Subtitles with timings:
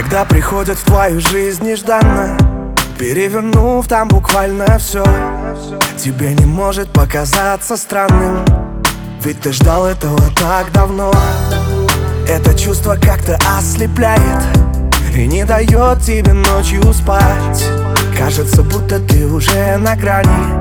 [0.00, 2.38] Когда приходят в твою жизнь нежданно
[3.00, 5.02] Перевернув там буквально все
[5.96, 8.44] Тебе не может показаться странным.
[9.24, 11.12] Ведь ты ждал этого так давно.
[12.28, 14.44] Это чувство как-то ослепляет
[15.16, 17.64] И не дает тебе ночью спать.
[18.16, 20.60] Кажется, будто ты уже на грани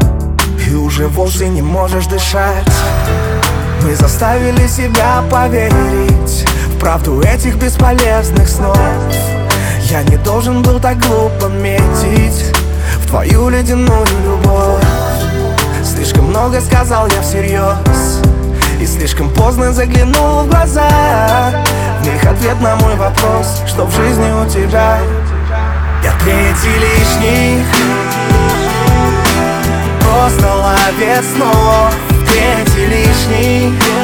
[0.68, 2.74] И уже вовсе не можешь дышать.
[3.84, 8.80] Мы заставили себя поверить В правду этих бесполезных снов
[9.90, 12.54] Я не должен был так глупо метить
[13.00, 14.84] В твою ледяную любовь.
[15.82, 18.22] Слишком много сказал я всерьез
[18.82, 20.90] И слишком поздно заглянул в глаза.
[22.02, 25.00] В них ответ на мой вопрос Что в жизни у тебя?
[26.04, 27.64] Я третий лишний.
[30.02, 31.94] Просто ловец снов
[32.28, 33.97] Третий лишний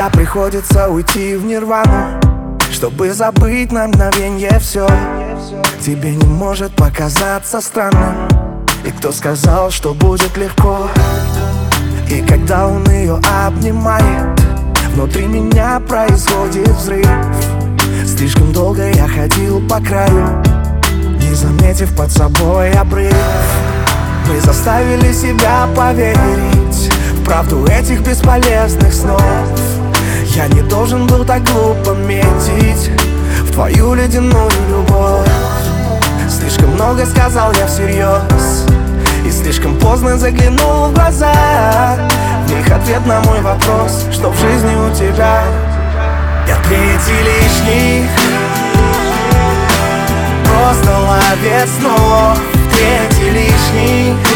[0.00, 2.18] Всегда приходится уйти в нирвану
[2.72, 4.88] Чтобы забыть на мгновенье все
[5.84, 8.14] Тебе не может показаться странным
[8.86, 10.88] И кто сказал, что будет легко?
[12.08, 14.40] И когда он ее обнимает
[14.94, 17.06] Внутри меня происходит взрыв.
[18.06, 20.42] Слишком долго я ходил по краю
[21.20, 23.14] Не заметив под собой обрыв.
[24.26, 29.20] Мы заставили себя поверить В правду этих бесполезных снов
[30.34, 32.90] Я не должен был так глупо метить
[33.42, 35.28] В твою ледяную любовь.
[36.28, 38.66] Слишком много сказал я всерьез
[39.26, 41.34] И слишком поздно заглянул в глаза.
[42.46, 45.42] В них ответ на мой вопрос Что в жизни у тебя?
[46.46, 48.06] Я третий лишний
[50.44, 52.38] Просто ловец снов
[52.72, 54.29] Третий лишний